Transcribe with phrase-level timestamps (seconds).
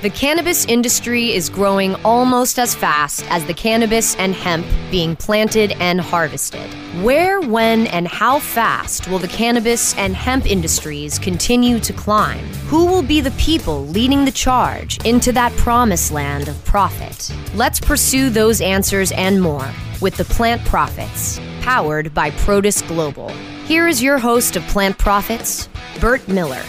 [0.00, 5.72] The cannabis industry is growing almost as fast as the cannabis and hemp being planted
[5.80, 6.72] and harvested.
[7.02, 12.44] Where, when, and how fast will the cannabis and hemp industries continue to climb?
[12.68, 17.34] Who will be the people leading the charge into that promised land of profit?
[17.56, 19.68] Let's pursue those answers and more
[20.00, 23.30] with the Plant Profits, powered by Protus Global.
[23.66, 25.68] Here is your host of Plant Profits,
[25.98, 26.62] Burt Miller.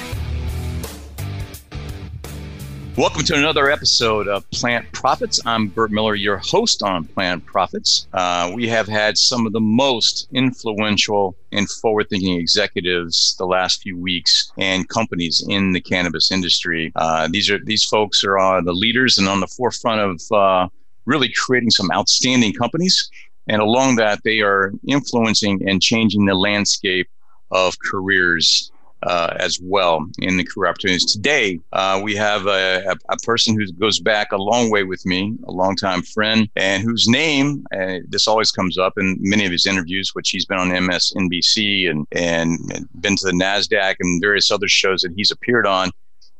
[2.99, 5.39] Welcome to another episode of Plant Profits.
[5.45, 8.09] I'm Burt Miller, your host on Plant Profits.
[8.11, 13.81] Uh, we have had some of the most influential and forward thinking executives the last
[13.81, 16.91] few weeks and companies in the cannabis industry.
[16.97, 20.67] Uh, these are these folks are uh, the leaders and on the forefront of uh,
[21.05, 23.09] really creating some outstanding companies.
[23.47, 27.07] And along that, they are influencing and changing the landscape
[27.49, 31.05] of careers uh, as well in the career opportunities.
[31.05, 35.05] Today, uh, we have a, a, a, person who goes back a long way with
[35.05, 39.51] me, a longtime friend, and whose name, uh, this always comes up in many of
[39.51, 44.51] his interviews, which he's been on MSNBC and, and been to the NASDAQ and various
[44.51, 45.91] other shows that he's appeared on.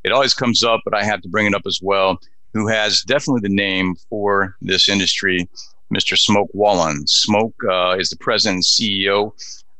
[0.03, 2.19] It always comes up, but I have to bring it up as well,
[2.53, 5.47] who has definitely the name for this industry,
[5.93, 6.17] Mr.
[6.17, 7.05] Smoke Wallin.
[7.07, 9.33] Smoke uh, is the president and CEO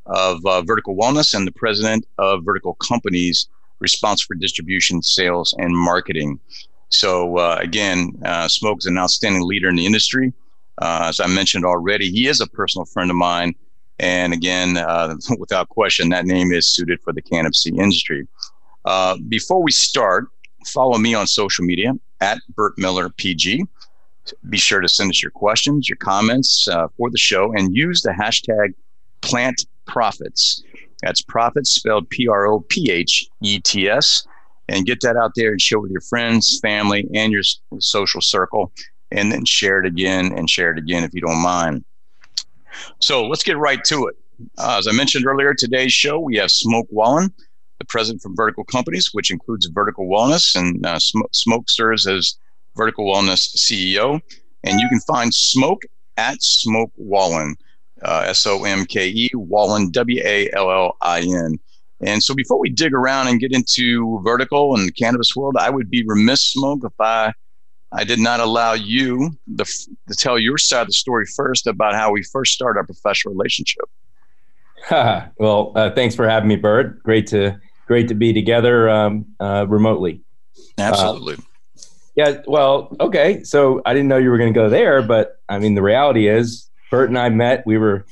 [0.10, 3.48] of uh, Vertical Wellness and the president of Vertical Companies,
[3.80, 6.40] responsible for distribution, sales, and marketing.
[6.90, 10.34] So, uh, again, uh, Smoke is an outstanding leader in the industry.
[10.82, 13.54] Uh, as I mentioned already, he is a personal friend of mine.
[14.00, 18.28] And again, uh, without question, that name is suited for the cannabis industry.
[18.86, 20.28] Uh, before we start,
[20.66, 23.66] follow me on social media at Burt Miller PG.
[24.50, 28.12] Be sure to send us your questions, your comments for the show, and use the
[28.12, 28.74] hashtag
[29.22, 30.64] plant profits.
[31.02, 34.26] That's profits spelled P R O P H E T S.
[34.68, 37.42] And get that out there and share with your friends, family, and your
[37.80, 38.72] social circle.
[39.12, 41.84] And then share it again and share it again if you don't mind.
[43.00, 44.16] So let's get right to it.
[44.60, 47.34] Uh, as I mentioned earlier, today's show, we have Smoke Wallin,
[47.80, 50.56] the president from Vertical Companies, which includes Vertical Wellness.
[50.56, 52.38] And uh, Smoke serves as
[52.78, 54.22] Vertical Wellness CEO.
[54.64, 55.82] And you can find Smoke
[56.18, 57.56] at Smoke Wallin
[58.04, 61.60] uh, S O M K E, Wallin, W A L L I N.
[62.02, 65.70] And so before we dig around and get into vertical and the cannabis world, I
[65.70, 67.34] would be remiss, Smoke, if I
[67.92, 69.66] I did not allow you the,
[70.08, 73.34] to tell your side of the story first about how we first started our professional
[73.34, 73.86] relationship.
[74.92, 77.02] well, uh, thanks for having me, Burt.
[77.04, 80.22] Great to great to be together um, uh, remotely.
[80.78, 81.34] Absolutely.
[81.34, 81.82] Uh,
[82.16, 82.42] yeah.
[82.46, 83.44] Well, okay.
[83.44, 86.28] So I didn't know you were going to go there, but I mean, the reality
[86.28, 87.66] is Burt and I met.
[87.66, 88.06] We were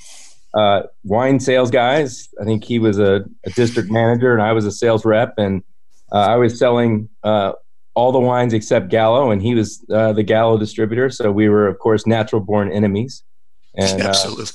[0.54, 2.30] uh, wine sales guys.
[2.42, 5.34] I think he was a, a, district manager and I was a sales rep.
[5.38, 5.64] And
[6.12, 7.54] uh, I was selling uh,
[7.96, 11.10] all the wines except Gallo, and he was uh, the Gallo distributor.
[11.10, 13.24] So we were, of course, natural born enemies.
[13.76, 14.46] And uh, absolutely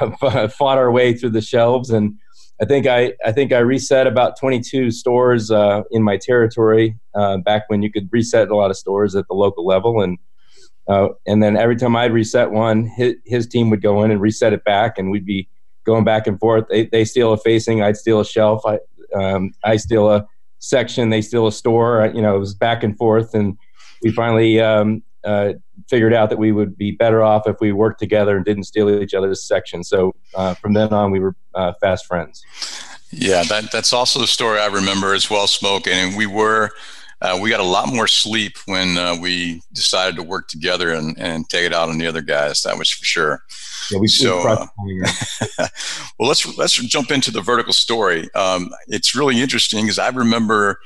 [0.50, 1.90] fought our way through the shelves.
[1.90, 2.14] And
[2.60, 6.96] I think I, I think I reset about 22 stores uh, in my territory
[7.44, 10.02] back when you could reset a lot of stores at the local level.
[10.02, 10.18] And
[10.88, 14.20] uh, and then every time I'd reset one, his, his, team would go in and
[14.20, 15.48] reset it back, and we'd be
[15.84, 16.66] going back and forth.
[16.68, 18.62] They, they steal a facing, I'd steal a shelf.
[18.64, 18.78] I,
[19.14, 20.26] um, I steal a
[20.58, 22.10] section, they steal a store.
[22.14, 23.56] You know, it was back and forth, and
[24.02, 25.54] we finally um, uh,
[25.88, 28.88] figured out that we would be better off if we worked together and didn't steal
[28.88, 29.88] each other's sections.
[29.88, 32.44] So uh, from then on, we were uh, fast friends.
[33.10, 35.86] Yeah, that, that's also the story I remember as well, Smoke.
[35.86, 36.70] And we were
[37.22, 41.16] uh, we got a lot more sleep when uh, we decided to work together and,
[41.18, 42.62] and take it out on the other guys.
[42.62, 43.42] That was for sure.
[43.90, 44.66] Yeah, we, so, uh,
[46.18, 48.28] well, let's let's jump into the vertical story.
[48.34, 50.78] Um, it's really interesting because I remember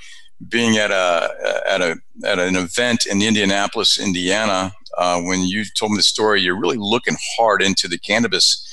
[0.49, 5.93] being at a at a at an event in Indianapolis, Indiana, uh, when you told
[5.93, 6.43] me the story.
[6.43, 8.67] You're really looking hard into the cannabis.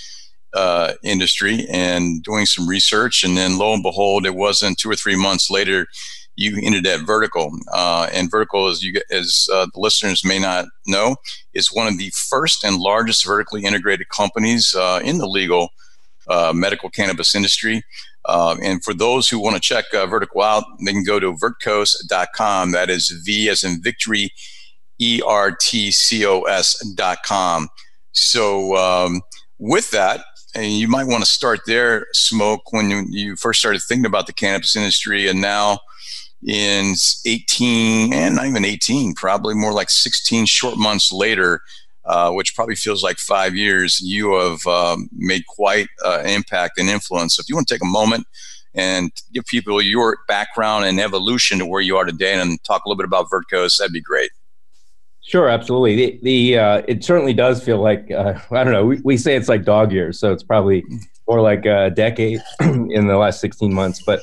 [0.54, 4.96] Uh, industry and doing some research, and then lo and behold, it wasn't two or
[4.96, 5.86] three months later
[6.38, 10.66] you hinted at Vertical, uh, and Vertical, as you as uh, the listeners may not
[10.86, 11.18] know,
[11.54, 15.70] is one of the first and largest vertically integrated companies uh, in the legal
[16.30, 17.84] uh, medical cannabis industry.
[18.26, 21.34] Uh, and for those who want to check uh, Vertical out, they can go to
[21.34, 22.72] vertcos.com.
[22.72, 24.32] That is V as in victory,
[25.00, 27.68] E R T C O S.com.
[28.12, 29.22] So, um,
[29.60, 30.22] with that,
[30.54, 34.28] and you might want to start there, Smoke, when you, you first started thinking about
[34.28, 35.80] the cannabis industry, and now
[36.46, 36.94] in
[37.26, 41.62] 18 and not even 18 probably more like 16 short months later
[42.06, 46.78] uh, which probably feels like five years you have um, made quite uh, an impact
[46.78, 48.28] and influence so if you want to take a moment
[48.78, 52.90] and give people your background and evolution to where you are today and talk a
[52.90, 54.32] little bit about Vertcos, that'd be great.
[55.22, 55.96] Sure, absolutely.
[55.96, 58.86] The, the uh, it certainly does feel like uh, I don't know.
[58.86, 60.86] We, we say it's like dog years, so it's probably
[61.28, 64.02] more like a decade in the last 16 months.
[64.06, 64.22] But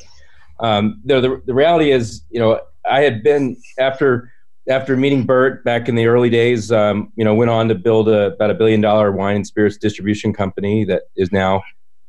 [0.60, 4.30] um, the, the reality is, you know, I had been after
[4.68, 6.72] after meeting Burt back in the early days.
[6.72, 9.76] Um, you know, went on to build a, about a billion dollar wine and spirits
[9.76, 11.62] distribution company that is now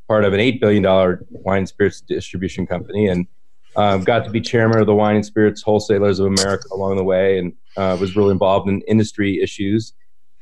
[0.07, 3.27] part of an eight billion dollar wine and spirits distribution company, and
[3.75, 7.03] um, got to be chairman of the Wine and Spirits Wholesalers of America along the
[7.03, 9.94] way, and uh, was really involved in industry issues,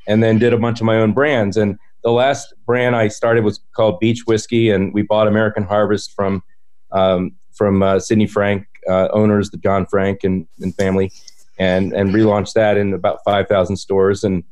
[0.07, 1.57] and then did a bunch of my own brands.
[1.57, 6.13] And the last brand I started was called Beach Whiskey, and we bought American Harvest
[6.13, 6.44] from
[6.91, 11.11] um, from uh, Sidney Frank uh, owners, the John Frank and, and family,
[11.57, 14.23] and and relaunched that in about five thousand stores.
[14.23, 14.44] And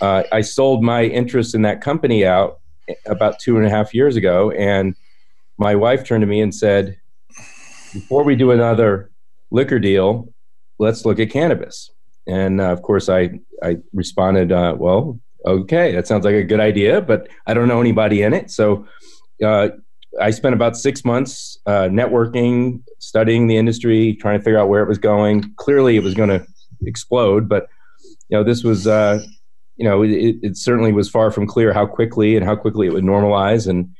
[0.00, 2.60] uh, I sold my interest in that company out
[3.06, 4.94] about two and a half years ago, and
[5.58, 6.98] my wife turned to me and said
[7.92, 9.10] before we do another
[9.50, 10.32] liquor deal,
[10.78, 11.90] let's look at cannabis.
[12.26, 16.60] And uh, of course, I I responded, uh, well, okay, that sounds like a good
[16.60, 18.50] idea, but I don't know anybody in it.
[18.50, 18.86] So
[19.42, 19.68] uh,
[20.20, 24.82] I spent about six months uh, networking, studying the industry, trying to figure out where
[24.82, 25.52] it was going.
[25.56, 26.46] Clearly, it was going to
[26.82, 27.68] explode, but
[28.28, 28.86] you know, this was.
[28.86, 29.22] Uh,
[29.76, 32.92] you know, it, it certainly was far from clear how quickly and how quickly it
[32.92, 33.90] would normalize, and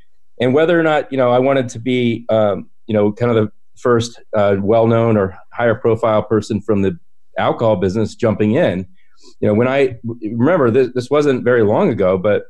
[0.40, 3.36] and whether or not you know I wanted to be um, you know kind of
[3.36, 6.98] the first uh, well-known or higher profile person from the
[7.38, 8.88] alcohol business jumping in.
[9.40, 12.44] You know, when I remember this, this wasn't very long ago, but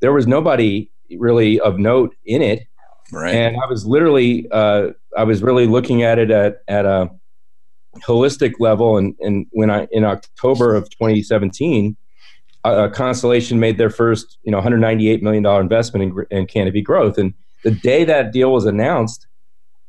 [0.00, 2.66] there was nobody really of note in it.
[3.12, 3.34] Right.
[3.34, 7.10] And I was literally, uh, I was really looking at it at, at a
[8.06, 8.96] holistic level.
[8.96, 11.96] And, and when I, in October of 2017,
[12.64, 17.18] uh, Constellation made their first, you know, 198 million dollar investment in, in Canopy Growth,
[17.18, 19.26] and the day that deal was announced,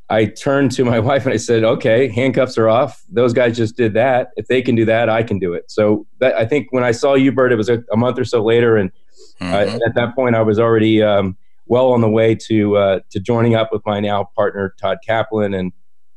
[0.08, 3.02] I turned to my wife and I said, "Okay, handcuffs are off.
[3.08, 4.30] Those guys just did that.
[4.36, 6.90] If they can do that, I can do it." So that, I think when I
[6.90, 8.92] saw you, Burt, it was a, a month or so later, and
[9.40, 9.78] mm-hmm.
[9.86, 11.36] at that point, I was already um,
[11.66, 15.54] well on the way to uh, to joining up with my now partner Todd Kaplan
[15.54, 15.72] and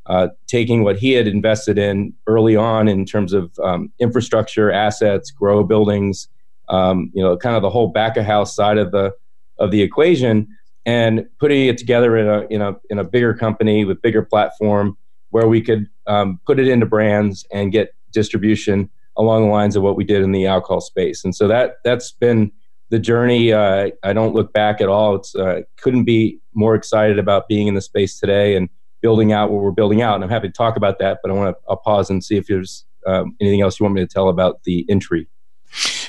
[0.05, 5.29] uh, taking what he had invested in early on in terms of um, infrastructure, assets,
[5.29, 6.27] grow buildings,
[6.67, 9.11] um, you know, kind of the whole back of house side of the
[9.59, 10.47] of the equation
[10.85, 14.97] and putting it together in a in a in a bigger company with bigger platform
[15.29, 19.83] where we could um, put it into brands and get distribution along the lines of
[19.83, 21.23] what we did in the alcohol space.
[21.23, 22.51] And so that that's been
[22.89, 23.53] the journey.
[23.53, 25.15] Uh, I don't look back at all.
[25.15, 28.69] It's uh, couldn't be more excited about being in the space today and
[29.01, 30.15] building out what we're building out.
[30.15, 31.19] And I'm happy to talk about that.
[31.21, 33.95] But I want to I'll pause and see if there's um, anything else you want
[33.95, 35.27] me to tell about the entry.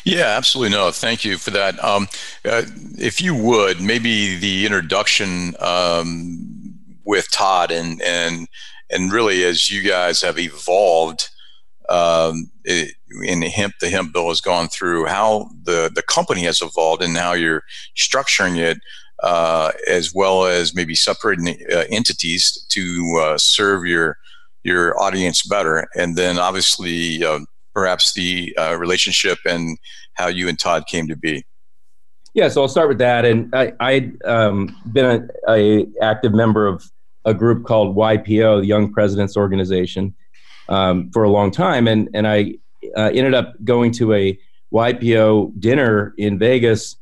[0.05, 0.77] Yeah, absolutely.
[0.77, 1.83] No, thank you for that.
[1.85, 2.09] Um,
[2.45, 2.63] uh,
[2.99, 6.75] if you would, maybe the introduction um,
[7.05, 8.49] with Todd and and
[8.89, 11.29] and really as you guys have evolved
[11.91, 12.95] um, it,
[13.25, 17.17] in hemp, the hemp bill has gone through how the the company has evolved and
[17.17, 17.63] how you're
[17.97, 18.79] structuring it.
[19.23, 24.17] Uh, as well as maybe separating uh, entities to uh, serve your
[24.65, 27.41] your audience better, and then obviously uh,
[27.75, 29.77] perhaps the uh, relationship and
[30.15, 31.45] how you and Todd came to be.
[32.35, 33.25] Yeah, so I'll start with that.
[33.25, 36.85] And I, I'd um, been a, a, active member of
[37.25, 40.15] a group called YPO, the Young Presidents Organization,
[40.71, 42.55] um, for a long time, and and I
[42.97, 44.39] uh, ended up going to a
[44.73, 46.97] YPO dinner in Vegas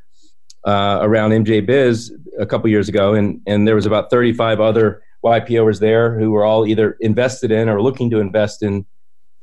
[0.66, 5.02] uh, around MJ Biz a couple years ago, and and there was about 35 other
[5.25, 8.85] YPOers there who were all either invested in or looking to invest in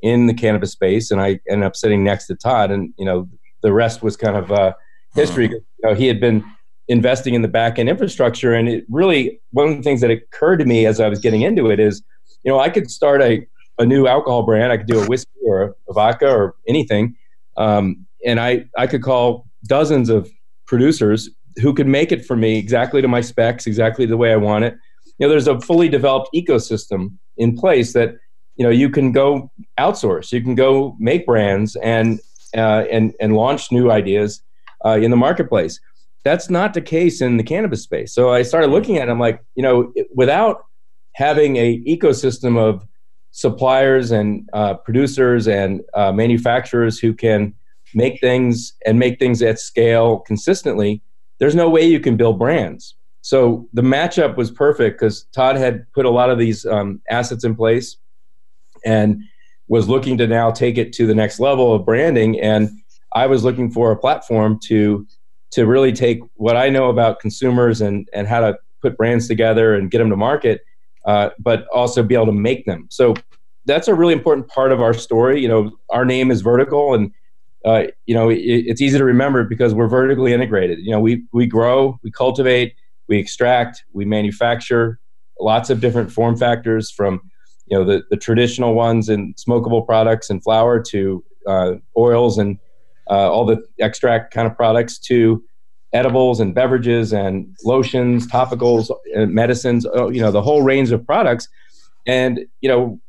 [0.02, 3.30] in the cannabis space, and I ended up sitting next to Todd, and you know
[3.62, 4.74] the rest was kind of uh,
[5.14, 5.50] history.
[5.50, 6.44] You know, he had been
[6.88, 10.58] investing in the back end infrastructure, and it really one of the things that occurred
[10.58, 12.04] to me as I was getting into it is,
[12.44, 13.46] you know, I could start a
[13.77, 14.72] a new alcohol brand.
[14.72, 17.15] I could do a whiskey or a vodka or anything,
[17.58, 20.29] um, and I I could call dozens of
[20.67, 21.29] producers
[21.62, 24.65] who could make it for me exactly to my specs, exactly the way I want
[24.65, 24.75] it.
[25.17, 28.15] You know, there's a fully developed ecosystem in place that
[28.55, 32.20] you know you can go outsource you can go make brands and
[32.55, 34.41] uh, and and launch new ideas
[34.86, 35.79] uh, in the marketplace
[36.24, 39.20] that's not the case in the cannabis space so i started looking at it i'm
[39.20, 40.65] like you know without
[41.13, 42.86] having a ecosystem of
[43.36, 47.54] suppliers and uh, producers and uh, manufacturers who can
[47.94, 51.01] make things and make things at scale consistently
[51.39, 52.96] there's no way you can build brands.
[53.22, 57.44] So the matchup was perfect because todd had put a lot of these um, assets
[57.44, 57.98] in place
[58.86, 59.20] and
[59.68, 62.39] was looking to now take it to the next level of branding.
[62.39, 62.70] And
[63.15, 65.08] i was looking for a platform to
[65.51, 69.74] to really take what i know about consumers and and how to put brands together
[69.74, 70.62] and get them to market
[71.06, 72.88] uh, but also be able to make them.
[72.90, 73.14] So
[73.66, 75.42] that's a really important part of our story.
[75.42, 77.12] You know, our name is vertical, and
[77.66, 80.80] uh, you know it, it's easy to remember because we're vertically integrated.
[80.80, 82.76] You know, we we grow, we cultivate,
[83.08, 85.00] we extract, we manufacture
[85.40, 87.22] lots of different form factors from
[87.68, 92.58] you know the, the traditional ones in smokable products and flower to uh, oils and
[93.10, 95.44] uh, all the extract kind of products to
[95.96, 101.06] edibles and beverages and lotions topicals and medicines uh, you know the whole range of
[101.06, 101.48] products.
[102.06, 103.00] And you know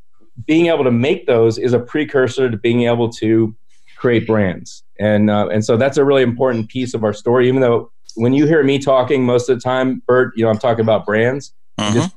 [0.46, 3.54] being able to make those is a precursor to being able to
[3.96, 4.84] create brands.
[4.98, 8.32] And uh, and so that's a really important piece of our story even though when
[8.32, 11.52] you hear me talking most of the time Burt you know i'm talking about brands.
[11.78, 12.08] Uh-huh.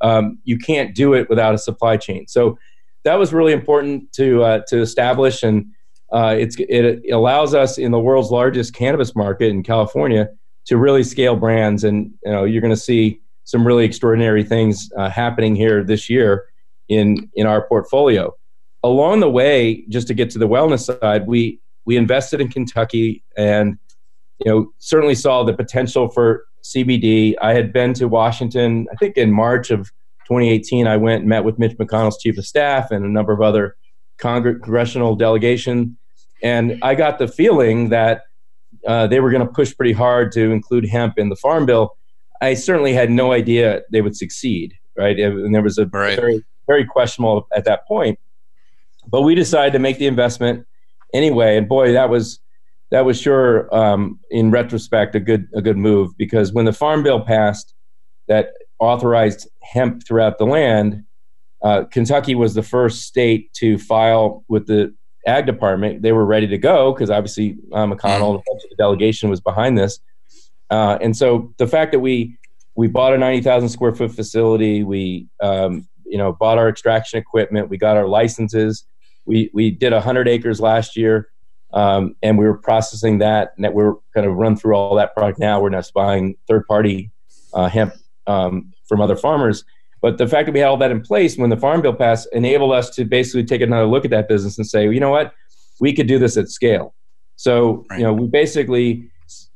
[0.00, 2.26] um, you can't do it without a supply chain.
[2.26, 2.58] So
[3.04, 5.66] that was really important to uh, to establish, and
[6.14, 10.28] uh, it allows us in the world's largest cannabis market in California
[10.66, 14.90] to really scale brands, and you know you're going to see some really extraordinary things
[14.96, 16.46] uh, happening here this year
[16.88, 18.32] in in our portfolio.
[18.84, 23.24] Along the way, just to get to the wellness side, we we invested in Kentucky,
[23.36, 23.76] and
[24.44, 27.34] you know certainly saw the potential for CBD.
[27.42, 29.90] I had been to Washington, I think in March of
[30.28, 33.42] 2018, I went and met with Mitch McConnell's chief of staff and a number of
[33.42, 33.76] other
[34.18, 35.98] congressional delegation,
[36.44, 38.24] and I got the feeling that
[38.86, 41.96] uh, they were going to push pretty hard to include hemp in the farm bill.
[42.42, 45.18] I certainly had no idea they would succeed, right?
[45.18, 46.14] And there was a right.
[46.14, 48.18] very, very questionable at that point.
[49.08, 50.66] But we decided to make the investment
[51.14, 52.40] anyway, and boy, that was
[52.90, 57.02] that was sure, um, in retrospect, a good a good move because when the farm
[57.02, 57.74] bill passed,
[58.28, 61.04] that authorized hemp throughout the land,
[61.62, 64.94] uh, Kentucky was the first state to file with the
[65.26, 66.02] ag department.
[66.02, 69.98] They were ready to go because obviously uh, McConnell, the delegation was behind this.
[70.70, 72.36] Uh, and so the fact that we
[72.76, 77.68] we bought a 90,000 square foot facility, we um, you know bought our extraction equipment,
[77.68, 78.86] we got our licenses,
[79.24, 81.28] we we did 100 acres last year.
[81.72, 85.12] Um, and we were processing that, and that we're kind of run through all that
[85.12, 85.60] product now.
[85.60, 87.10] We're now buying third party
[87.52, 87.94] uh, hemp
[88.28, 89.64] um, from other farmers.
[90.04, 92.28] But the fact that we had all that in place when the farm bill passed
[92.34, 95.08] enabled us to basically take another look at that business and say, well, you know
[95.08, 95.32] what,
[95.80, 96.94] we could do this at scale.
[97.36, 98.00] So right.
[98.00, 99.08] you know, we basically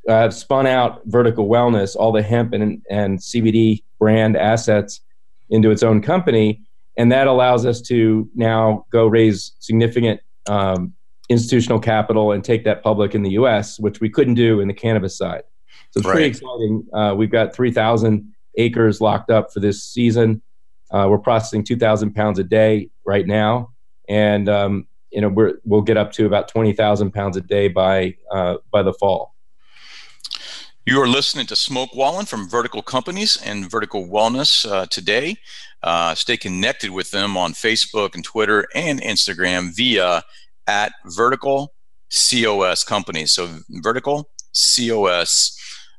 [0.09, 5.03] uh, spun out vertical wellness, all the hemp and, and CBD brand assets
[5.51, 6.63] into its own company,
[6.97, 10.95] and that allows us to now go raise significant um,
[11.29, 14.73] institutional capital and take that public in the U.S., which we couldn't do in the
[14.73, 15.43] cannabis side.
[15.91, 16.15] So it's right.
[16.15, 16.87] pretty exciting.
[16.95, 20.43] Uh, we've got three thousand acres locked up for this season.
[20.91, 23.71] Uh, we're processing 2,000 pounds a day right now,
[24.09, 28.15] and um, you know we will get up to about 20,000 pounds a day by
[28.31, 29.35] uh, by the fall.
[30.87, 35.37] You are listening to Smoke Wallin from Vertical Companies and Vertical Wellness uh, today.
[35.83, 40.23] Uh, stay connected with them on Facebook and Twitter and Instagram via
[40.67, 41.75] at Vertical
[42.11, 43.35] COS Companies.
[43.35, 45.58] So Vertical COS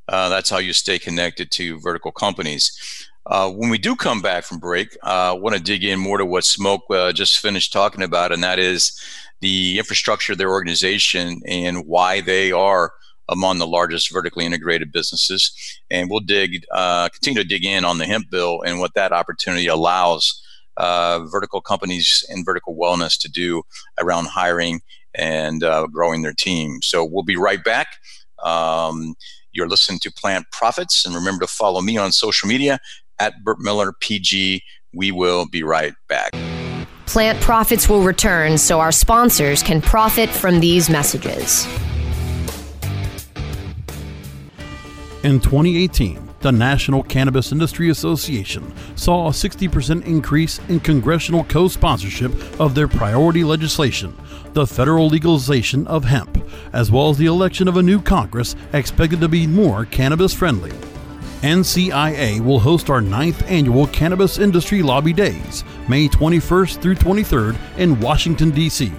[0.10, 3.08] uh, that's how you stay connected to vertical companies.
[3.28, 6.18] Uh, when we do come back from break, uh, I want to dig in more
[6.18, 9.00] to what Smoke uh, just finished talking about, and that is
[9.42, 12.92] the infrastructure of their organization and why they are
[13.30, 15.52] among the largest vertically integrated businesses.
[15.92, 19.12] And we'll dig, uh, continue to dig in on the hemp bill and what that
[19.12, 20.44] opportunity allows
[20.78, 23.62] uh, vertical companies and vertical wellness to do
[24.02, 24.82] around hiring
[25.14, 26.82] and growing their team.
[26.82, 27.88] So we'll be right back.
[28.44, 29.14] Um,
[29.52, 32.80] you're listening to Plant Profits, and remember to follow me on social media
[33.20, 34.64] at Burt Miller PG.
[34.94, 36.32] We will be right back.
[37.06, 41.66] Plant Profits will return so our sponsors can profit from these messages.
[45.24, 52.32] In 2018, the National Cannabis Industry Association saw a 60% increase in congressional co sponsorship
[52.60, 54.16] of their priority legislation
[54.54, 56.44] the federal legalization of hemp,
[56.74, 60.72] as well as the election of a new Congress expected to be more cannabis friendly.
[61.42, 68.00] NCIA will host our ninth annual Cannabis Industry Lobby Days, May 21st through 23rd in
[68.00, 68.92] Washington, D.C.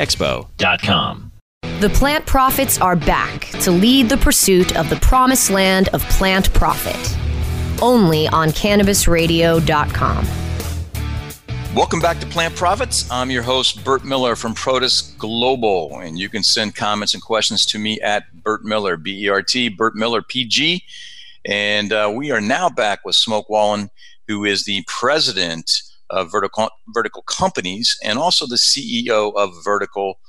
[1.79, 6.51] The Plant Profits are back to lead the pursuit of the promised land of plant
[6.55, 7.17] profit.
[7.83, 10.25] Only on CannabisRadio.com.
[11.75, 13.07] Welcome back to Plant Profits.
[13.11, 17.63] I'm your host, Burt Miller from Protus Global, and you can send comments and questions
[17.67, 20.83] to me at Burt Miller, B E R T, Burt Miller, PG.
[21.45, 23.91] And uh, we are now back with Smoke Wallin,
[24.27, 30.19] who is the president of vertical, vertical companies and also the CEO of Vertical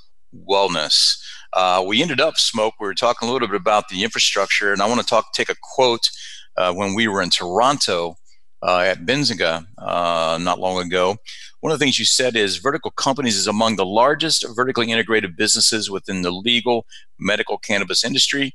[0.49, 1.19] Wellness.
[1.53, 4.81] Uh, we ended up, Smoke, we were talking a little bit about the infrastructure, and
[4.81, 6.09] I want to talk, take a quote
[6.57, 8.17] uh, when we were in Toronto
[8.63, 11.17] uh, at Benzinga uh, not long ago.
[11.61, 15.37] One of the things you said is Vertical Companies is among the largest vertically integrated
[15.37, 16.87] businesses within the legal
[17.19, 18.55] medical cannabis industry.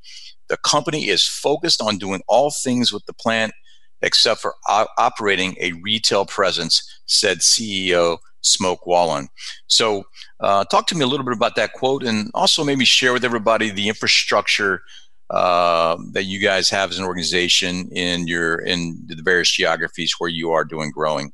[0.49, 3.53] The company is focused on doing all things with the plant
[4.01, 9.27] except for operating a retail presence, said CEO Smoke Wallin.
[9.67, 10.03] So,
[10.39, 13.25] uh, talk to me a little bit about that quote and also maybe share with
[13.25, 14.81] everybody the infrastructure
[15.29, 20.29] uh, that you guys have as an organization in your in the various geographies where
[20.29, 21.33] you are doing growing.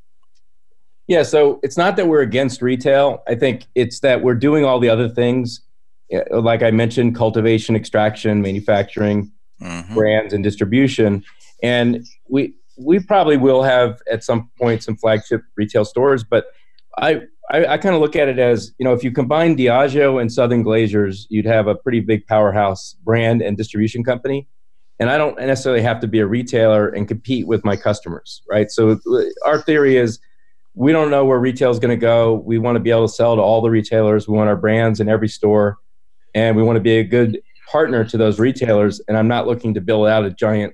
[1.08, 3.24] Yeah, so it's not that we're against retail.
[3.28, 5.62] I think it's that we're doing all the other things,
[6.32, 9.94] like I mentioned, cultivation, extraction, manufacturing, mm-hmm.
[9.94, 11.24] brands, and distribution.
[11.64, 16.46] And we we probably will have at some point some flagship retail stores, but
[16.98, 17.22] I
[17.52, 20.32] I, I kind of look at it as you know if you combine Diageo and
[20.32, 24.48] Southern Glazers, you'd have a pretty big powerhouse brand and distribution company.
[25.00, 28.70] And I don't necessarily have to be a retailer and compete with my customers, right?
[28.70, 29.00] So
[29.44, 30.20] our theory is
[30.76, 32.36] we don't know where retail is going to go.
[32.46, 34.28] We want to be able to sell to all the retailers.
[34.28, 35.78] We want our brands in every store,
[36.34, 39.02] and we want to be a good partner to those retailers.
[39.08, 40.74] And I'm not looking to build out a giant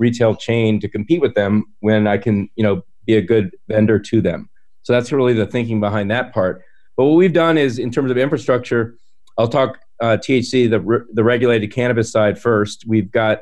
[0.00, 3.98] retail chain to compete with them when I can, you know, be a good vendor
[3.98, 4.48] to them.
[4.82, 6.62] So that's really the thinking behind that part.
[6.96, 8.96] But what we've done is, in terms of infrastructure,
[9.38, 12.84] I'll talk uh, THC, the re- the regulated cannabis side first.
[12.86, 13.40] We've got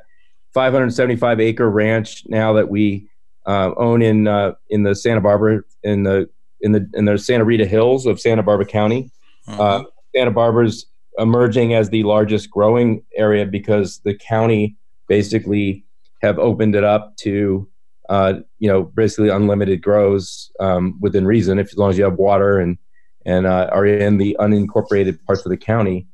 [0.53, 3.09] 575 acre ranch now that we
[3.47, 6.29] uh, own in uh, in the Santa Barbara in the
[6.61, 9.11] in the in the Santa Rita Hills of Santa Barbara County.
[9.47, 9.85] Uh, mm-hmm.
[10.14, 10.87] Santa Barbara's
[11.18, 14.77] emerging as the largest growing area because the county
[15.09, 15.85] basically
[16.20, 17.68] have opened it up to
[18.09, 22.14] uh, you know basically unlimited grows um, within reason if as long as you have
[22.14, 22.78] water and
[23.26, 26.07] and uh, are in the unincorporated parts of the county.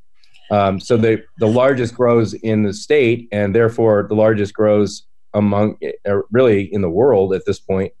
[0.51, 5.77] Um, so the the largest grows in the state and therefore the largest grows among
[6.07, 7.93] uh, really in the world at this point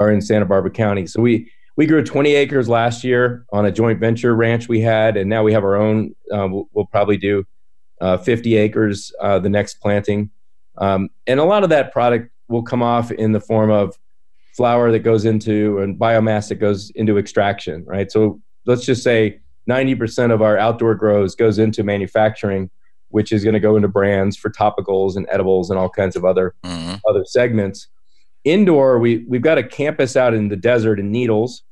[0.00, 1.06] are in Santa Barbara County.
[1.06, 5.16] So we we grew 20 acres last year on a joint venture ranch we had,
[5.16, 6.14] and now we have our own.
[6.32, 7.44] Uh, we'll, we'll, probably do
[8.00, 10.30] uh, 50 acres uh, the next planting.
[10.78, 13.96] Um, and a lot of that product will come off in the form of
[14.54, 18.10] flower that goes into and biomass that goes into extraction, right?
[18.10, 22.70] So let's just say 90% of our outdoor grows goes into manufacturing,
[23.08, 26.24] which is going to go into brands for topicals and edibles and all kinds of
[26.24, 26.94] other mm-hmm.
[27.08, 27.88] other segments.
[28.44, 31.62] Indoor, we we've got a campus out in the desert in Needles,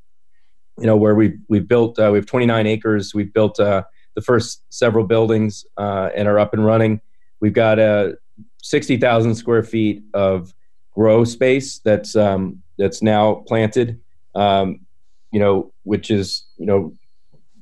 [0.79, 3.15] you know, where we've we've built uh, we have 29 acres.
[3.15, 3.83] We've built uh,
[4.15, 7.01] the first several buildings uh, and are up and running.
[7.41, 8.17] We've got a
[8.63, 10.55] 60,000 square feet of
[10.95, 14.01] grow space that's um, that's now planted.
[14.35, 14.81] Um,
[15.31, 16.93] you know, which is you know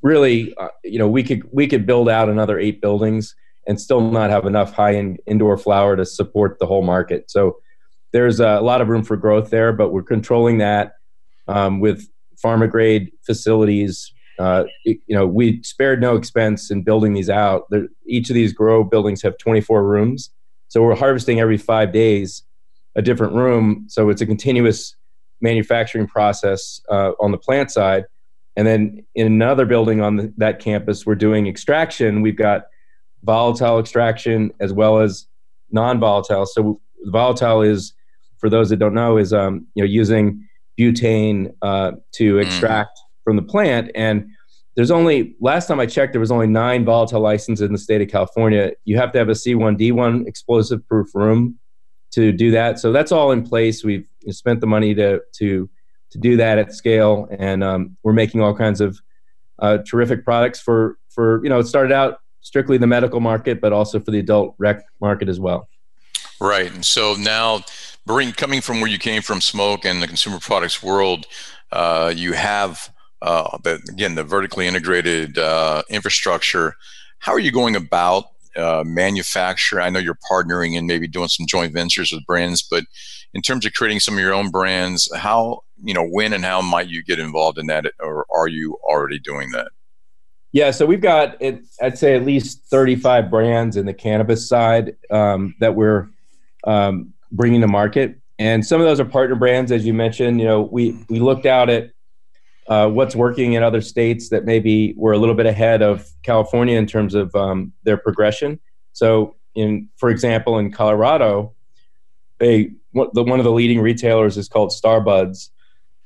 [0.03, 3.35] really uh, you know we could we could build out another eight buildings
[3.67, 7.31] and still not have enough high end indoor flower to support the whole market.
[7.31, 7.59] So
[8.13, 10.95] there's a lot of room for growth there, but we're controlling that
[11.47, 12.09] um, with
[12.43, 14.13] pharma grade facilities.
[14.39, 17.67] Uh, you know, we spared no expense in building these out.
[17.71, 20.31] There, each of these grow buildings have 24 rooms,
[20.71, 22.45] so we're harvesting every five days
[22.95, 23.87] a different room.
[23.89, 24.95] So it's a continuous
[25.41, 28.05] manufacturing process uh, on the plant side.
[28.57, 32.23] And then in another building on the, that campus, we're doing extraction.
[32.23, 32.67] We've got
[33.25, 35.27] volatile extraction as well as
[35.73, 36.47] non-volatile.
[36.47, 37.93] So volatile is,
[38.39, 40.47] for those that don't know, is um, you know using
[40.79, 42.47] butane uh, to mm-hmm.
[42.47, 43.25] extract mm.
[43.25, 43.91] from the plant.
[43.97, 44.31] And
[44.77, 48.01] there's only last time I checked, there was only nine volatile licenses in the state
[48.01, 48.73] of California.
[48.85, 51.59] You have to have a C1D1 explosive proof room
[52.13, 52.79] to do that.
[52.79, 53.85] So that's all in place.
[53.85, 55.69] We've spent the money to to
[56.11, 59.01] to do that at scale, and um, we're making all kinds of
[59.61, 63.73] uh, terrific products for for you know it started out strictly the medical market, but
[63.73, 65.69] also for the adult rec market as well.
[66.41, 67.61] Right, and so now,
[68.07, 71.27] bring coming from where you came from, smoke and the consumer products world,
[71.71, 72.91] uh, you have
[73.23, 76.75] uh, the, again the vertically integrated uh, infrastructure.
[77.19, 78.25] How are you going about
[78.57, 78.83] uh?
[79.81, 82.85] I know you're partnering and maybe doing some joint ventures with brands, but
[83.35, 86.61] in terms of creating some of your own brands, how you know when and how
[86.61, 89.69] might you get involved in that, or are you already doing that?
[90.53, 91.41] Yeah, so we've got
[91.81, 96.09] I'd say at least 35 brands in the cannabis side um, that we're
[96.65, 100.41] um, bringing to market, and some of those are partner brands, as you mentioned.
[100.41, 101.91] You know, we we looked out at
[102.71, 106.79] uh, what's working in other states that maybe were a little bit ahead of California
[106.79, 108.61] in terms of um, their progression.
[108.93, 111.53] So, in for example, in Colorado,
[112.39, 115.51] they one of the leading retailers is called Starbuds.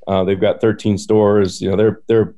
[0.06, 1.60] Uh, they've got 13 stores.
[1.60, 2.34] You know, they're they're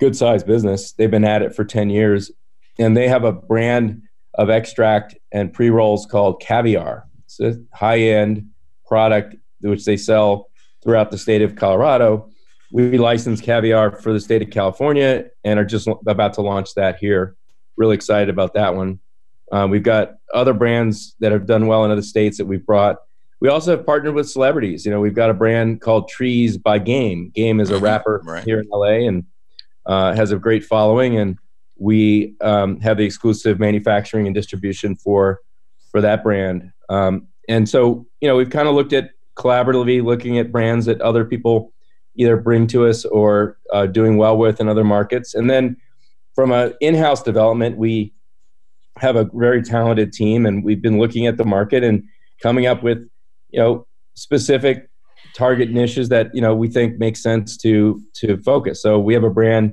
[0.00, 0.92] good sized business.
[0.92, 2.30] They've been at it for 10 years,
[2.78, 4.02] and they have a brand
[4.34, 7.04] of extract and pre rolls called Caviar.
[7.26, 8.48] It's a high end
[8.86, 10.48] product which they sell
[10.82, 12.30] throughout the state of Colorado
[12.70, 16.98] we license caviar for the state of California and are just about to launch that
[16.98, 17.36] here.
[17.76, 19.00] Really excited about that one.
[19.50, 22.96] Uh, we've got other brands that have done well in other states that we've brought.
[23.40, 24.84] We also have partnered with celebrities.
[24.84, 27.30] You know, we've got a brand called Trees by Game.
[27.34, 27.84] Game is a mm-hmm.
[27.84, 28.44] rapper right.
[28.44, 29.24] here in LA and
[29.86, 31.38] uh, has a great following, and
[31.78, 35.40] we um, have the exclusive manufacturing and distribution for
[35.90, 36.70] for that brand.
[36.90, 41.00] Um, and so, you know, we've kind of looked at collaboratively looking at brands that
[41.00, 41.72] other people
[42.16, 45.34] either bring to us or uh, doing well with in other markets.
[45.34, 45.76] And then
[46.34, 48.12] from an in-house development, we
[48.98, 52.02] have a very talented team, and we've been looking at the market and
[52.42, 52.98] coming up with
[53.50, 54.88] you know specific
[55.34, 58.82] target niches that you know we think make sense to to focus.
[58.82, 59.72] So we have a brand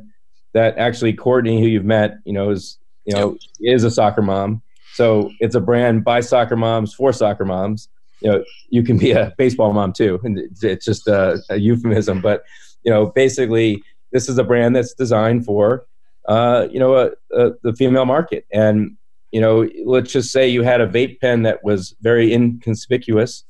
[0.53, 4.61] that actually Courtney, who you've met, you know, is you know is a soccer mom.
[4.93, 7.89] So it's a brand by soccer moms for soccer moms
[8.21, 10.19] you know you can be a baseball mom too.
[10.23, 12.21] And it's just a, a euphemism.
[12.21, 12.43] But
[12.83, 15.85] you know basically this is a brand that's designed for
[16.27, 18.45] uh, you know a, a, the female market.
[18.51, 18.97] And
[19.31, 23.43] you know let's just say you had a vape pen that was very inconspicuous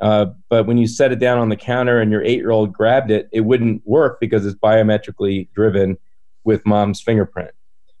[0.00, 2.72] uh, but when you set it down on the counter and your eight year old
[2.72, 5.98] grabbed it it wouldn't work because it's biometrically driven
[6.44, 7.50] with mom's fingerprint.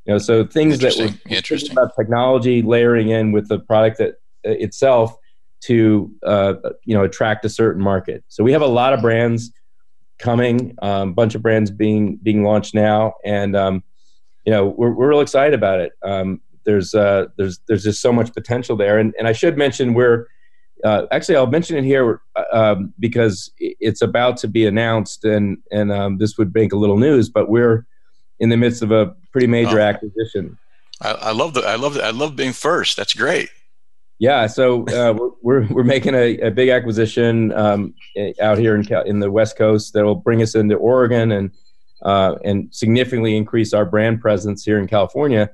[0.06, 1.72] You know so things that were interesting.
[1.72, 5.16] about technology layering in with the product that uh, itself
[5.60, 8.24] to uh, you know attract a certain market.
[8.28, 9.52] So we have a lot of brands
[10.18, 13.82] coming, a um, bunch of brands being being launched now, and um,
[14.44, 15.92] you know we're we're real excited about it.
[16.02, 19.94] Um, there's uh, there's there's just so much potential there, and and I should mention
[19.94, 20.26] we're
[20.84, 25.58] uh, actually I'll mention it here uh, um, because it's about to be announced, and
[25.70, 27.86] and um, this would make a little news, but we're
[28.38, 29.84] in the midst of a pretty major oh.
[29.84, 30.58] acquisition.
[31.00, 32.96] I, I love the I love the, I love being first.
[32.96, 33.48] That's great.
[34.18, 37.94] Yeah, so uh, we're we're making a, a big acquisition um,
[38.40, 41.52] out here in in the West Coast that will bring us into Oregon and
[42.02, 45.50] uh, and significantly increase our brand presence here in California.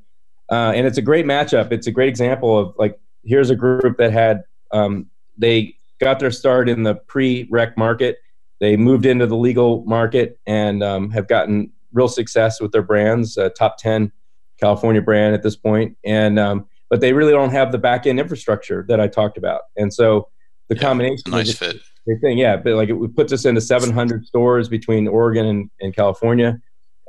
[0.50, 1.72] Uh, and it's a great matchup.
[1.72, 6.30] It's a great example of like here's a group that had um, they got their
[6.30, 8.18] start in the pre-rec market.
[8.60, 13.38] They moved into the legal market and um, have gotten real success with their brands,
[13.58, 14.10] top ten
[14.58, 18.20] California brand at this point, and um, but they really don't have the back end
[18.20, 19.62] infrastructure that I talked about.
[19.76, 20.28] And so
[20.68, 21.80] the yeah, combination nice fit.
[22.20, 26.60] thing, yeah, but like it puts us into 700 stores between Oregon and, and California,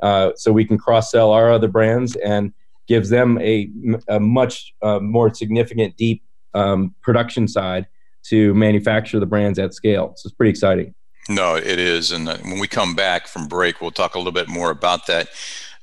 [0.02, 2.52] uh, so we can cross sell our other brands and
[2.86, 3.70] gives them a,
[4.08, 6.22] a much uh, more significant, deep
[6.54, 7.86] um, production side
[8.24, 10.12] to manufacture the brands at scale.
[10.16, 10.94] So it's pretty exciting.
[11.28, 12.12] No, it is.
[12.12, 15.06] And uh, when we come back from break, we'll talk a little bit more about
[15.06, 15.28] that.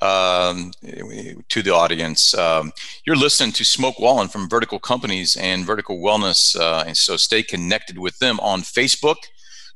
[0.04, 0.74] Um,
[1.48, 2.34] to the audience.
[2.34, 2.74] Um,
[3.06, 7.42] you're listening to Smoke Wallin from Vertical Companies and Vertical Wellness, uh, and so stay
[7.42, 9.16] connected with them on Facebook,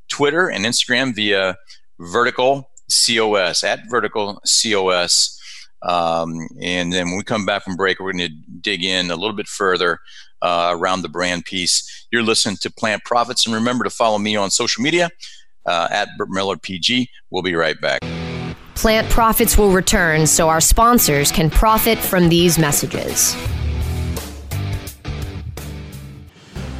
[0.08, 1.56] Twitter, and Instagram via
[1.98, 5.40] Vertical COS at Vertical COS.
[5.80, 9.16] Um, and then when we come back from break, we're going to dig in a
[9.16, 9.98] little bit further
[10.42, 12.06] uh, around the brand piece.
[12.12, 15.08] You're listening to Plant Profits, and remember to follow me on social media
[15.64, 17.08] uh, at Burt Miller PG.
[17.30, 18.02] We'll be right back.
[18.78, 23.34] Plant Profits will return so our sponsors can profit from these messages.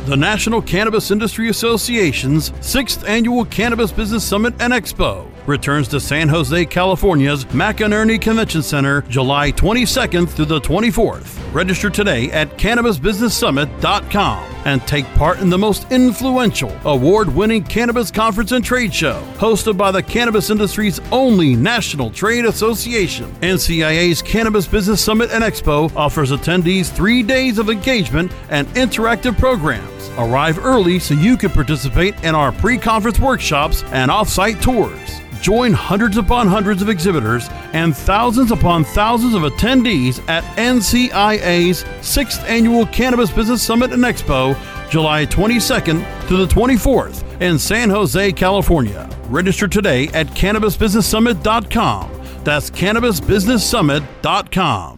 [0.07, 6.29] The National Cannabis Industry Association's sixth annual Cannabis Business Summit and Expo returns to San
[6.29, 11.37] Jose, California's McEnery Convention Center July 22nd through the 24th.
[11.53, 18.53] Register today at CannabisBusinessSummit.com and take part in the most influential, award winning cannabis conference
[18.53, 23.33] and trade show, hosted by the cannabis industry's only national trade association.
[23.41, 30.11] NCIA's Cannabis Business Summit and Expo offers attendees three days of engagement and interactive programs.
[30.19, 35.23] Arrive early so you can participate in our pre conference workshops and off site tours.
[35.41, 42.43] Join hundreds upon hundreds of exhibitors and thousands upon thousands of attendees at NCIA's 6th
[42.49, 44.57] Annual Cannabis Business Summit and Expo,
[44.91, 49.09] July 22nd to the 24th in San Jose, California.
[49.29, 52.11] Register today at CannabisBusinessSummit.com.
[52.45, 54.98] That's CannabisBusinessSummit.com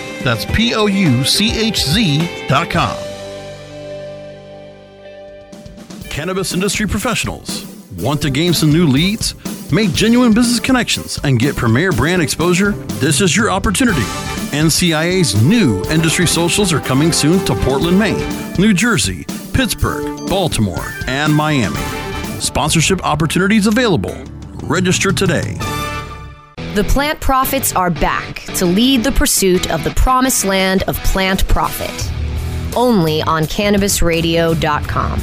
[0.23, 2.97] That's P O U C H Z dot com.
[6.09, 7.65] Cannabis industry professionals.
[7.97, 9.33] Want to gain some new leads?
[9.71, 12.71] Make genuine business connections and get premier brand exposure?
[12.99, 14.01] This is your opportunity.
[14.51, 21.33] NCIA's new industry socials are coming soon to Portland, Maine, New Jersey, Pittsburgh, Baltimore, and
[21.33, 21.79] Miami.
[22.41, 24.15] Sponsorship opportunities available.
[24.63, 25.57] Register today.
[26.73, 31.45] The plant profits are back to lead the pursuit of the promised land of plant
[31.49, 31.91] profit.
[32.77, 35.21] Only on CannabisRadio.com.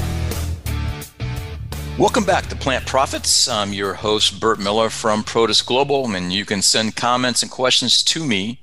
[1.98, 3.48] Welcome back to Plant Profits.
[3.48, 8.02] I'm your host, Burt Miller from Protus Global, and you can send comments and questions
[8.04, 8.61] to me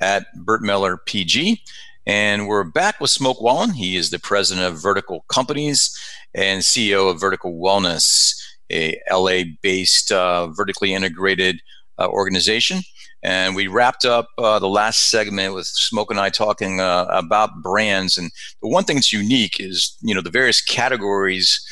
[0.00, 1.62] at Burt Miller PG.
[2.06, 3.74] And we're back with Smoke Wallin.
[3.74, 5.94] He is the president of Vertical Companies
[6.34, 8.32] and CEO of Vertical Wellness,
[8.72, 11.60] a LA based, uh, vertically integrated
[11.98, 12.80] uh, organization.
[13.22, 17.62] And we wrapped up uh, the last segment with Smoke and I talking uh, about
[17.62, 18.16] brands.
[18.18, 21.64] And the one thing that's unique is, you know, the various categories,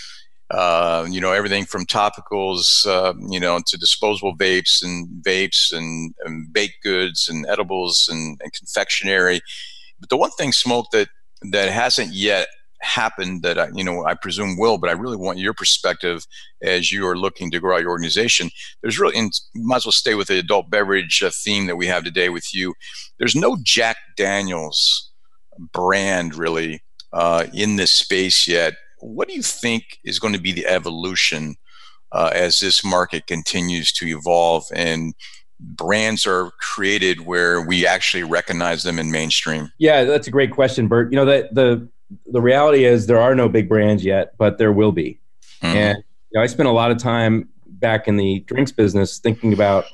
[0.52, 6.14] uh, you know, everything from topicals, uh, you know, to disposable vapes and vapes and,
[6.24, 9.40] and baked goods and edibles and, and confectionery.
[9.98, 11.08] But the one thing, Smoke, that
[11.50, 12.48] that hasn't yet
[12.82, 16.26] happen that I, you know I presume will, but I really want your perspective
[16.62, 18.50] as you are looking to grow out your organization.
[18.82, 21.86] There's really, and might as well stay with the adult beverage uh, theme that we
[21.86, 22.74] have today with you.
[23.18, 25.10] There's no Jack Daniels
[25.72, 28.74] brand really uh, in this space yet.
[28.98, 31.56] What do you think is going to be the evolution
[32.12, 35.14] uh, as this market continues to evolve and
[35.60, 39.70] brands are created where we actually recognize them in mainstream?
[39.78, 41.12] Yeah, that's a great question, Burt.
[41.12, 41.88] You know that the
[42.26, 45.20] the reality is there are no big brands yet, but there will be.
[45.62, 45.76] Mm-hmm.
[45.76, 45.98] And
[46.30, 49.84] you know, I spent a lot of time back in the drinks business thinking about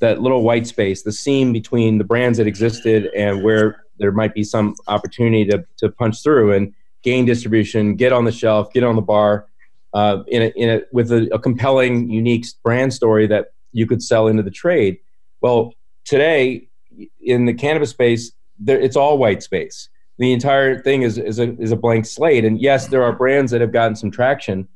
[0.00, 4.34] that little white space, the seam between the brands that existed and where there might
[4.34, 8.82] be some opportunity to, to punch through and gain distribution, get on the shelf, get
[8.82, 9.46] on the bar,
[9.92, 14.02] uh, in a, in a, with a, a compelling, unique brand story that you could
[14.02, 14.98] sell into the trade.
[15.40, 16.68] Well, today
[17.20, 19.88] in the cannabis space, there, it's all white space
[20.20, 22.44] the entire thing is is a, is a blank slate.
[22.44, 24.68] And yes, there are brands that have gotten some traction,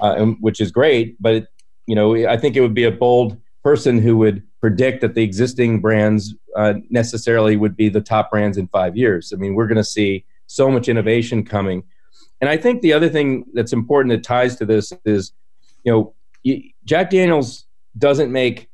[0.00, 1.16] uh, which is great.
[1.22, 1.46] But
[1.86, 5.22] you know, I think it would be a bold person who would predict that the
[5.22, 9.32] existing brands uh, necessarily would be the top brands in five years.
[9.32, 11.84] I mean, we're going to see so much innovation coming.
[12.40, 15.32] And I think the other thing that's important that ties to this is,
[15.84, 18.68] you know, Jack Daniels doesn't make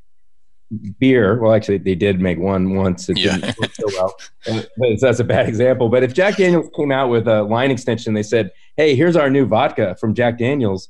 [0.99, 1.39] beer.
[1.41, 3.09] Well, actually, they did make one once.
[3.09, 3.37] It yeah.
[3.39, 4.15] didn't so well.
[4.77, 5.89] but that's a bad example.
[5.89, 9.31] But if Jack Daniels came out with a line extension, they said, "Hey, here's our
[9.31, 10.89] new vodka from Jack Daniels,"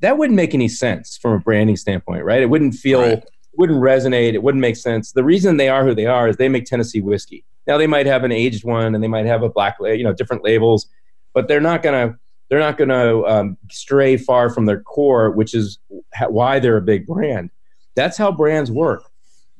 [0.00, 2.42] that wouldn't make any sense from a branding standpoint, right?
[2.42, 3.24] It wouldn't feel, right.
[3.56, 4.34] wouldn't resonate.
[4.34, 5.12] It wouldn't make sense.
[5.12, 7.44] The reason they are who they are is they make Tennessee whiskey.
[7.66, 10.12] Now they might have an aged one and they might have a black, you know,
[10.12, 10.86] different labels,
[11.34, 15.32] but they're not going to they're not going to um, stray far from their core,
[15.32, 15.80] which is
[16.28, 17.50] why they're a big brand.
[17.96, 19.10] That's how brands work.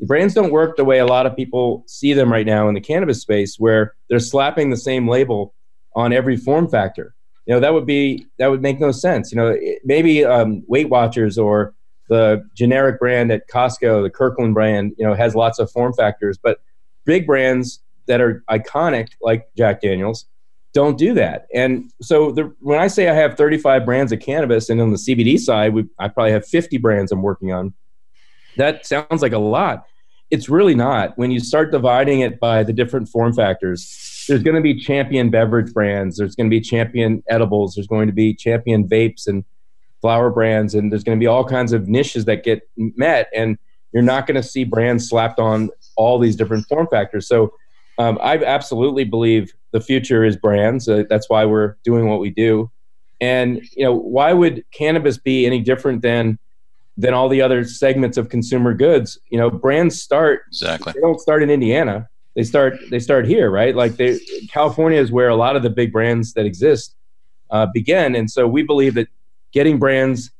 [0.01, 2.81] Brands don't work the way a lot of people see them right now in the
[2.81, 5.55] cannabis space, where they're slapping the same label
[5.95, 7.15] on every form factor.
[7.47, 9.33] You know that would be that would make no sense.
[9.33, 11.75] You know maybe um, Weight Watchers or
[12.09, 16.39] the generic brand at Costco, the Kirkland brand, you know has lots of form factors,
[16.41, 16.59] but
[17.05, 20.27] big brands that are iconic like Jack Daniels
[20.77, 21.47] don't do that.
[21.55, 24.99] And so the, when I say I have 35 brands of cannabis, and on the
[24.99, 27.73] CBD side, we, I probably have 50 brands I'm working on.
[28.57, 29.85] That sounds like a lot.
[30.31, 31.17] It's really not.
[31.17, 35.31] When you start dividing it by the different form factors, there's going to be champion
[35.31, 39.45] beverage brands, there's going to be champion edibles, there's going to be champion vapes and
[40.01, 43.29] flower brands, and there's going to be all kinds of niches that get met.
[43.35, 43.57] And
[43.93, 47.29] you're not going to see brands slapped on all these different form factors.
[47.29, 47.53] So
[47.99, 50.89] um, I absolutely believe the future is brands.
[50.89, 52.71] Uh, that's why we're doing what we do.
[53.21, 56.39] And you know, why would cannabis be any different than
[56.97, 59.19] than all the other segments of consumer goods?
[59.31, 60.93] You know, brands start exactly.
[60.93, 62.09] They don't start in Indiana.
[62.35, 63.75] They start they start here, right?
[63.75, 64.19] Like they,
[64.51, 66.95] California is where a lot of the big brands that exist
[67.51, 68.15] uh, begin.
[68.15, 69.09] And so we believe that
[69.53, 70.31] getting brands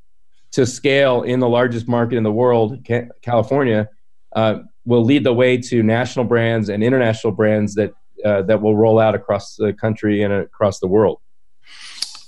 [0.53, 2.87] to scale in the largest market in the world,
[3.23, 3.89] California,
[4.35, 7.93] uh, will lead the way to national brands and international brands that
[8.25, 11.21] uh, that will roll out across the country and across the world.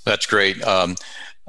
[0.05, 0.61] That's great.
[0.63, 0.95] Um,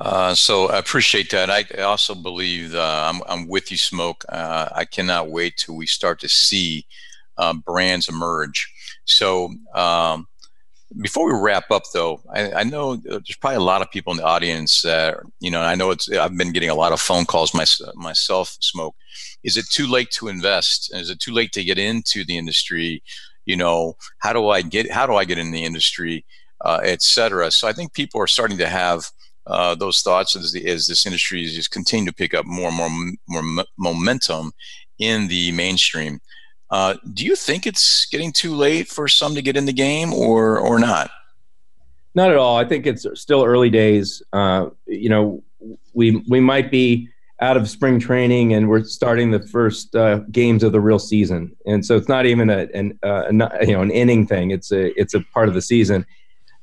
[0.01, 1.51] uh, so I appreciate that.
[1.51, 4.25] I also believe uh, I'm, I'm, with you, Smoke.
[4.29, 6.87] Uh, I cannot wait till we start to see
[7.37, 8.73] uh, brands emerge.
[9.05, 10.27] So um,
[11.01, 14.17] before we wrap up, though, I, I, know there's probably a lot of people in
[14.17, 15.61] the audience that you know.
[15.61, 16.11] I know it's.
[16.11, 17.95] I've been getting a lot of phone calls myself.
[17.95, 18.97] Myself, Smoke
[19.43, 20.95] is it too late to invest?
[20.95, 23.03] Is it too late to get into the industry?
[23.47, 26.25] You know, how do I get how do I get in the industry,
[26.65, 27.03] uh, et?
[27.03, 27.29] So
[27.65, 29.11] I think people are starting to have
[29.51, 32.69] uh, those thoughts as, the, as this industry is just continue to pick up more
[32.69, 34.53] and more more momentum
[34.99, 36.21] in the mainstream.
[36.71, 40.13] Uh, do you think it's getting too late for some to get in the game,
[40.13, 41.11] or or not?
[42.15, 42.57] Not at all.
[42.57, 44.23] I think it's still early days.
[44.33, 45.43] Uh, you know,
[45.93, 47.09] we we might be
[47.41, 51.55] out of spring training and we're starting the first uh, games of the real season
[51.65, 53.25] and so it's not even a, an uh,
[53.63, 56.05] you know an inning thing it's a it's a part of the season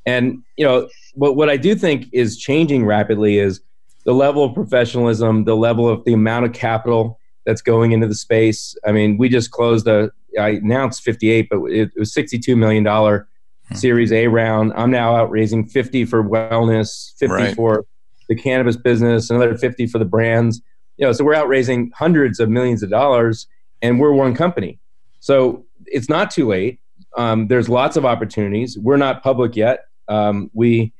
[0.07, 3.61] and you know what what I do think is changing rapidly is
[4.05, 8.15] the level of professionalism the level of the amount of capital that's going into the
[8.15, 12.83] space I mean we just closed a I announced 58 but it, was 62 million
[12.83, 13.27] dollar
[13.67, 13.75] hmm.
[13.75, 17.55] series A round I'm now out raising 50 for wellness 50 right.
[17.55, 17.85] for
[18.27, 20.61] the cannabis business, another 50 for the brands.
[20.97, 23.47] You know, so we're out raising hundreds of millions of dollars
[23.81, 24.79] and we're one company.
[25.19, 26.79] So it's not too late.
[27.17, 28.77] Um, there's lots of opportunities.
[28.77, 29.85] We're not public yet.
[30.07, 30.93] Um, we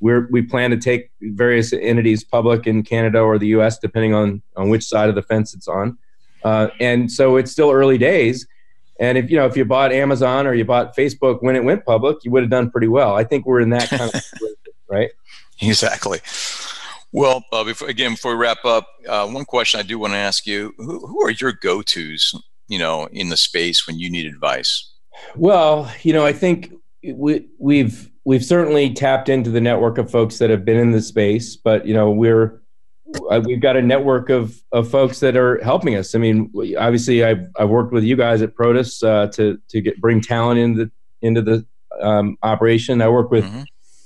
[0.00, 3.78] we're, we plan to take various entities public in Canada or the U.S.
[3.78, 5.96] depending on on which side of the fence it's on.
[6.44, 8.46] Uh, and so it's still early days.
[8.98, 11.84] And if you know if you bought Amazon or you bought Facebook when it went
[11.84, 13.14] public, you would have done pretty well.
[13.14, 14.22] I think we're in that kind of
[14.88, 15.10] right.
[15.60, 16.20] Exactly.
[17.12, 20.18] Well, uh, before, again, before we wrap up, uh, one question I do want to
[20.18, 22.34] ask you: who, who, are your go-tos,
[22.68, 24.92] you know, in the space when you need advice?
[25.36, 26.72] Well, you know, I think
[27.04, 31.02] we, we've we've certainly tapped into the network of folks that have been in the
[31.02, 32.60] space, but you know, we're
[33.30, 36.14] uh, we've got a network of of folks that are helping us.
[36.14, 40.00] I mean, obviously, I've I've worked with you guys at Protus uh, to to get
[40.00, 41.66] bring talent into into the
[42.00, 43.02] um, operation.
[43.02, 43.44] I work with.
[43.44, 43.62] Mm-hmm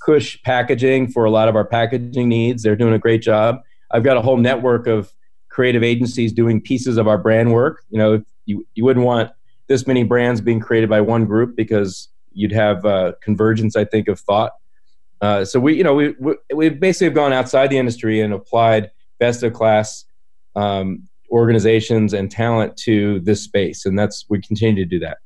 [0.07, 2.62] Kush Packaging for a lot of our packaging needs.
[2.62, 3.61] They're doing a great job.
[3.90, 5.12] I've got a whole network of
[5.50, 7.83] creative agencies doing pieces of our brand work.
[7.90, 9.33] You know, you, you wouldn't want
[9.66, 14.09] this many brands being created by one group because you'd have uh, convergence, I think,
[14.09, 14.53] of thought.
[15.20, 18.35] Uh, so we, you know, we, we we basically have gone outside the industry and
[18.35, 20.05] applied best of class
[20.55, 25.18] um, organizations and talent to this space, and that's we continue to do that.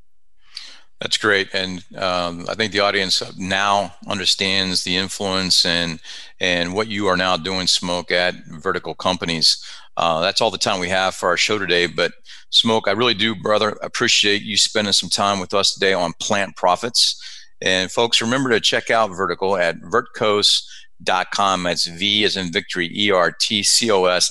[1.00, 5.98] That's great, and um, I think the audience now understands the influence and
[6.40, 9.64] and what you are now doing, Smoke, at vertical companies.
[9.96, 11.86] Uh, that's all the time we have for our show today.
[11.86, 12.12] But
[12.50, 16.56] Smoke, I really do, brother, appreciate you spending some time with us today on plant
[16.56, 17.18] prophets.
[17.62, 21.62] And folks, remember to check out Vertical at vertcos.com.
[21.62, 24.30] That's V as in victory, E R T C O S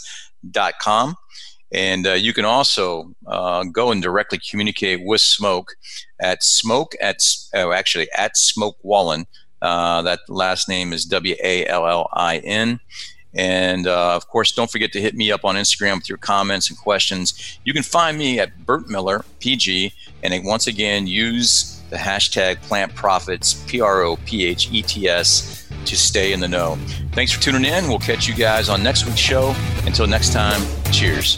[0.52, 1.16] dot com.
[1.72, 5.76] And uh, you can also uh, go and directly communicate with Smoke
[6.20, 7.18] at Smoke at
[7.54, 9.26] oh, actually at Smoke Wallin.
[9.62, 12.80] Uh, that last name is W A L L I N.
[13.36, 16.70] And uh, of course, don't forget to hit me up on Instagram with your comments
[16.70, 17.60] and questions.
[17.64, 19.94] You can find me at Burt Miller PG,
[20.24, 25.08] and once again, use the hashtag plant prophets, P R O P H E T
[25.08, 26.78] S, to stay in the know.
[27.12, 27.88] Thanks for tuning in.
[27.88, 29.56] We'll catch you guys on next week's show.
[29.86, 30.62] Until next time,
[30.92, 31.38] cheers.